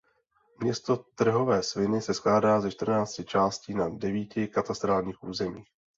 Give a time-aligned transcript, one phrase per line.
[0.63, 5.67] Město Trhové Sviny se skládá ze čtrnácti částí na devíti katastrálních územích.